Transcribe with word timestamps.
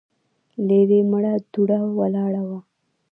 ليرې 0.67 0.99
مړه 1.11 1.33
دوړه 1.51 1.79
ولاړه 1.99 2.41
وه. 2.49 2.59